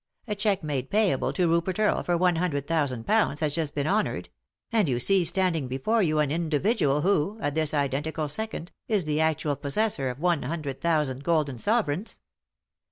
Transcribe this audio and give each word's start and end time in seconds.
A 0.27 0.33
cheque 0.33 0.63
made 0.63 0.89
payable 0.89 1.31
to 1.33 1.47
Rupert 1.47 1.75
Earlc 1.77 2.05
for 2.07 2.17
one 2.17 2.37
hundred 2.37 2.65
thousand 2.65 3.03
pounds 3.05 3.39
has 3.41 3.53
just 3.53 3.75
been 3.75 3.85
honoured; 3.85 4.29
and 4.71 4.89
you 4.89 4.99
see 4.99 5.23
standing 5.23 5.67
before 5.67 6.01
you 6.01 6.17
an 6.17 6.31
individual 6.31 7.01
who, 7.01 7.37
at 7.39 7.53
this 7.53 7.71
identical 7.71 8.27
second, 8.27 8.71
is 8.87 9.05
the 9.05 9.21
actual 9.21 9.55
possessor 9.55 10.09
of 10.09 10.19
one 10.19 10.41
hundred 10.41 10.81
thousand 10.81 11.23
golden 11.23 11.59
sovereigns." 11.59 12.19